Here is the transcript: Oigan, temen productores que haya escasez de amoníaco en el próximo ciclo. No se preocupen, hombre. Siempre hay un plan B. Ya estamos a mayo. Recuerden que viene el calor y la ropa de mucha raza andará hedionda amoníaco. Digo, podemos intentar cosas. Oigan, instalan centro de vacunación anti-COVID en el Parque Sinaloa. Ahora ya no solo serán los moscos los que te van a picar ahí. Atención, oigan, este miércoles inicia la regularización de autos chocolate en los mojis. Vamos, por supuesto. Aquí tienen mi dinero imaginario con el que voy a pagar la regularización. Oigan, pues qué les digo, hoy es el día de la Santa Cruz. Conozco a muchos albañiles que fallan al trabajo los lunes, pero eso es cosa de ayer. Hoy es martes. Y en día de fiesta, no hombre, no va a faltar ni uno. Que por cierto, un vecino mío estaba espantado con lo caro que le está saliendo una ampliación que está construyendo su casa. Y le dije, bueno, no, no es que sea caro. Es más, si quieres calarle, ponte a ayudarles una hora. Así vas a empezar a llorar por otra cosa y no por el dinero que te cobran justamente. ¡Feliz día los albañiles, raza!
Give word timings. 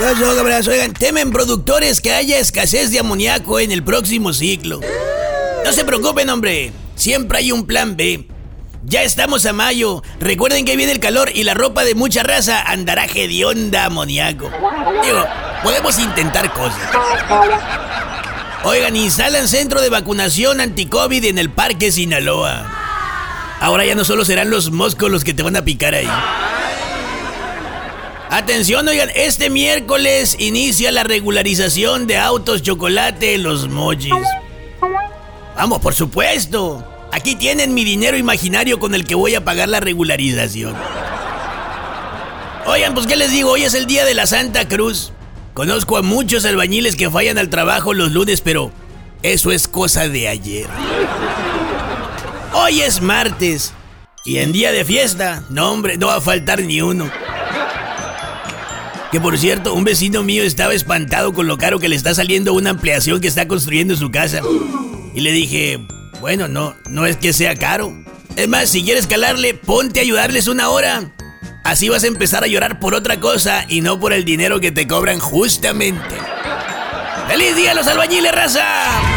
Oigan, 0.00 0.94
temen 0.94 1.30
productores 1.30 2.00
que 2.00 2.14
haya 2.14 2.38
escasez 2.38 2.90
de 2.90 3.00
amoníaco 3.00 3.60
en 3.60 3.70
el 3.70 3.84
próximo 3.84 4.32
ciclo. 4.32 4.80
No 5.62 5.72
se 5.72 5.84
preocupen, 5.84 6.30
hombre. 6.30 6.72
Siempre 6.94 7.38
hay 7.38 7.52
un 7.52 7.66
plan 7.66 7.96
B. 7.96 8.26
Ya 8.82 9.02
estamos 9.02 9.44
a 9.44 9.52
mayo. 9.52 10.02
Recuerden 10.18 10.64
que 10.64 10.76
viene 10.76 10.92
el 10.92 11.00
calor 11.00 11.30
y 11.34 11.44
la 11.44 11.52
ropa 11.52 11.84
de 11.84 11.94
mucha 11.94 12.22
raza 12.22 12.62
andará 12.62 13.04
hedionda 13.04 13.84
amoníaco. 13.84 14.50
Digo, 15.04 15.22
podemos 15.62 15.98
intentar 15.98 16.50
cosas. 16.54 16.80
Oigan, 18.64 18.96
instalan 18.96 19.48
centro 19.48 19.82
de 19.82 19.90
vacunación 19.90 20.62
anti-COVID 20.62 21.26
en 21.26 21.38
el 21.38 21.50
Parque 21.50 21.92
Sinaloa. 21.92 22.66
Ahora 23.60 23.84
ya 23.84 23.94
no 23.94 24.06
solo 24.06 24.24
serán 24.24 24.48
los 24.48 24.70
moscos 24.70 25.10
los 25.10 25.24
que 25.24 25.34
te 25.34 25.42
van 25.42 25.56
a 25.56 25.64
picar 25.64 25.94
ahí. 25.94 26.08
Atención, 28.32 28.86
oigan, 28.86 29.10
este 29.16 29.50
miércoles 29.50 30.36
inicia 30.38 30.92
la 30.92 31.02
regularización 31.02 32.06
de 32.06 32.16
autos 32.16 32.62
chocolate 32.62 33.34
en 33.34 33.42
los 33.42 33.68
mojis. 33.68 34.14
Vamos, 35.56 35.80
por 35.80 35.94
supuesto. 35.94 36.86
Aquí 37.10 37.34
tienen 37.34 37.74
mi 37.74 37.82
dinero 37.82 38.16
imaginario 38.16 38.78
con 38.78 38.94
el 38.94 39.04
que 39.04 39.16
voy 39.16 39.34
a 39.34 39.44
pagar 39.44 39.68
la 39.68 39.80
regularización. 39.80 40.76
Oigan, 42.66 42.94
pues 42.94 43.08
qué 43.08 43.16
les 43.16 43.32
digo, 43.32 43.50
hoy 43.50 43.64
es 43.64 43.74
el 43.74 43.86
día 43.86 44.04
de 44.04 44.14
la 44.14 44.26
Santa 44.26 44.68
Cruz. 44.68 45.12
Conozco 45.52 45.96
a 45.96 46.02
muchos 46.02 46.44
albañiles 46.44 46.94
que 46.94 47.10
fallan 47.10 47.36
al 47.36 47.50
trabajo 47.50 47.94
los 47.94 48.12
lunes, 48.12 48.42
pero 48.42 48.70
eso 49.24 49.50
es 49.50 49.66
cosa 49.66 50.06
de 50.06 50.28
ayer. 50.28 50.68
Hoy 52.52 52.80
es 52.80 53.02
martes. 53.02 53.74
Y 54.24 54.36
en 54.36 54.52
día 54.52 54.70
de 54.70 54.84
fiesta, 54.84 55.42
no 55.50 55.72
hombre, 55.72 55.96
no 55.96 56.06
va 56.06 56.16
a 56.16 56.20
faltar 56.20 56.60
ni 56.62 56.80
uno. 56.80 57.10
Que 59.12 59.20
por 59.20 59.36
cierto, 59.38 59.74
un 59.74 59.82
vecino 59.82 60.22
mío 60.22 60.44
estaba 60.44 60.72
espantado 60.72 61.32
con 61.32 61.48
lo 61.48 61.58
caro 61.58 61.80
que 61.80 61.88
le 61.88 61.96
está 61.96 62.14
saliendo 62.14 62.54
una 62.54 62.70
ampliación 62.70 63.20
que 63.20 63.26
está 63.26 63.48
construyendo 63.48 63.96
su 63.96 64.10
casa. 64.10 64.40
Y 65.14 65.20
le 65.20 65.32
dije, 65.32 65.80
bueno, 66.20 66.46
no, 66.46 66.76
no 66.88 67.06
es 67.06 67.16
que 67.16 67.32
sea 67.32 67.56
caro. 67.56 67.92
Es 68.36 68.46
más, 68.46 68.70
si 68.70 68.84
quieres 68.84 69.08
calarle, 69.08 69.54
ponte 69.54 69.98
a 69.98 70.02
ayudarles 70.02 70.46
una 70.46 70.68
hora. 70.68 71.12
Así 71.64 71.88
vas 71.88 72.04
a 72.04 72.06
empezar 72.06 72.44
a 72.44 72.46
llorar 72.46 72.78
por 72.78 72.94
otra 72.94 73.18
cosa 73.18 73.64
y 73.68 73.80
no 73.80 73.98
por 73.98 74.12
el 74.12 74.24
dinero 74.24 74.60
que 74.60 74.70
te 74.70 74.86
cobran 74.86 75.18
justamente. 75.18 76.16
¡Feliz 77.28 77.56
día 77.56 77.74
los 77.74 77.86
albañiles, 77.88 78.32
raza! 78.32 79.09